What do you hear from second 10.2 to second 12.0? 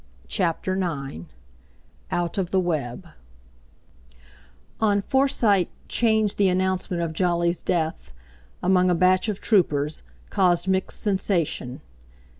caused mixed sensation.